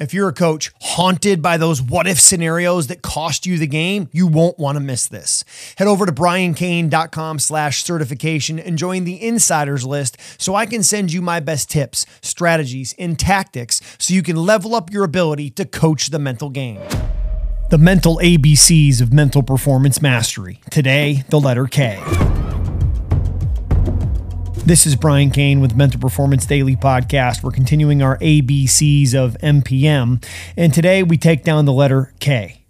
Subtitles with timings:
[0.00, 4.08] If you're a coach haunted by those what if scenarios that cost you the game,
[4.12, 5.44] you won't want to miss this.
[5.76, 11.12] Head over to briancain.com slash certification and join the insiders list so I can send
[11.12, 15.66] you my best tips, strategies, and tactics so you can level up your ability to
[15.66, 16.80] coach the mental game.
[17.68, 20.62] The mental ABCs of mental performance mastery.
[20.70, 22.39] Today, the letter K.
[24.66, 27.42] This is Brian Cain with Mental Performance Daily Podcast.
[27.42, 30.24] We're continuing our ABCs of MPM,
[30.56, 32.66] and today we take down the letter K.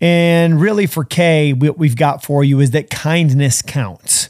[0.00, 4.28] And really, for K, what we've got for you is that kindness counts.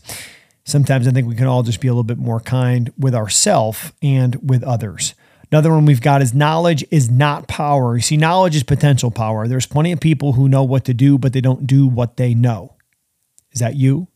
[0.65, 3.91] Sometimes I think we can all just be a little bit more kind with ourselves
[4.01, 5.15] and with others.
[5.51, 7.97] Another one we've got is knowledge is not power.
[7.97, 9.49] You see, knowledge is potential power.
[9.49, 12.35] There's plenty of people who know what to do, but they don't do what they
[12.35, 12.77] know.
[13.51, 14.09] Is that you?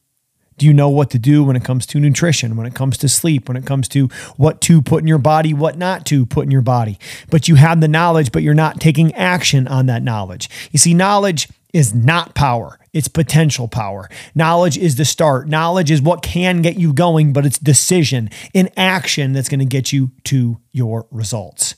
[0.62, 3.08] Do you know what to do when it comes to nutrition, when it comes to
[3.08, 6.44] sleep, when it comes to what to put in your body, what not to put
[6.44, 7.00] in your body?
[7.30, 10.48] But you have the knowledge, but you're not taking action on that knowledge.
[10.70, 14.08] You see, knowledge is not power, it's potential power.
[14.36, 15.48] Knowledge is the start.
[15.48, 19.66] Knowledge is what can get you going, but it's decision in action that's going to
[19.66, 21.74] get you to your results.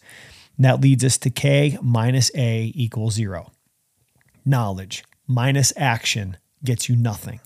[0.58, 3.50] And that leads us to K minus A equals zero.
[4.44, 7.40] Knowledge minus action gets you nothing.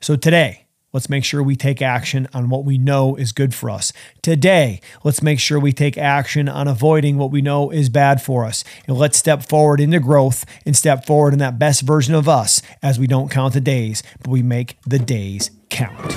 [0.00, 0.63] So today,
[0.94, 3.92] let's make sure we take action on what we know is good for us.
[4.22, 8.46] Today, let's make sure we take action on avoiding what we know is bad for
[8.46, 8.64] us.
[8.86, 12.62] And let's step forward into growth and step forward in that best version of us
[12.82, 16.12] as we don't count the days, but we make the days count.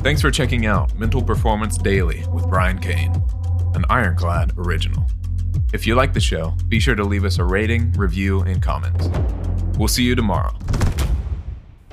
[0.00, 3.12] Thanks for checking out Mental Performance Daily with Brian Cain,
[3.74, 5.04] an Ironclad original.
[5.74, 9.08] If you like the show, be sure to leave us a rating, review, and comments.
[9.76, 10.54] We'll see you tomorrow.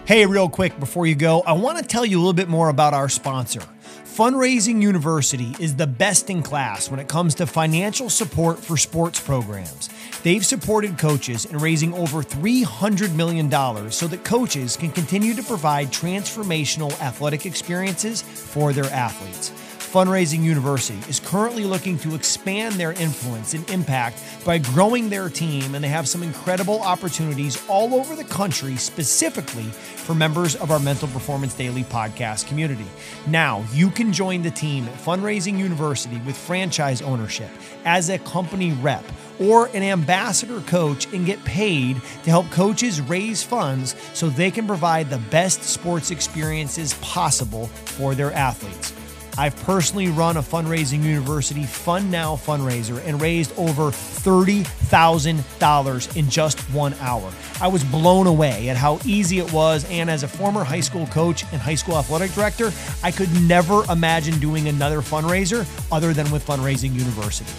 [0.07, 2.69] Hey, real quick before you go, I want to tell you a little bit more
[2.69, 3.59] about our sponsor.
[4.05, 9.19] Fundraising University is the best in class when it comes to financial support for sports
[9.19, 9.89] programs.
[10.23, 13.51] They've supported coaches in raising over $300 million
[13.91, 19.51] so that coaches can continue to provide transformational athletic experiences for their athletes.
[19.87, 25.75] Fundraising University is currently looking to expand their influence and impact by growing their team,
[25.75, 30.79] and they have some incredible opportunities all over the country, specifically for members of our
[30.79, 32.85] Mental Performance Daily podcast community.
[33.27, 37.49] Now, you can join the team at Fundraising University with franchise ownership
[37.85, 39.05] as a company rep
[39.39, 44.67] or an ambassador coach and get paid to help coaches raise funds so they can
[44.67, 48.91] provide the best sports experiences possible for their athletes.
[49.39, 56.59] I've personally run a fundraising university Fund Now fundraiser and raised over $30,000 in just
[56.71, 57.31] one hour.
[57.61, 59.85] I was blown away at how easy it was.
[59.91, 62.71] And as a former high school coach and high school athletic director,
[63.03, 67.51] I could never imagine doing another fundraiser other than with Fundraising University.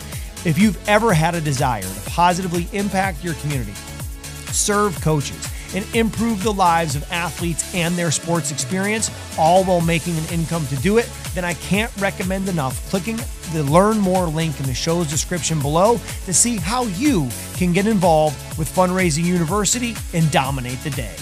[0.49, 3.75] If you've ever had a desire to positively impact your community,
[4.51, 10.17] serve coaches, and improve the lives of athletes and their sports experience, all while making
[10.19, 13.19] an income to do it, then I can't recommend enough clicking
[13.53, 17.87] the Learn More link in the show's description below to see how you can get
[17.87, 21.15] involved with Fundraising University and dominate the day.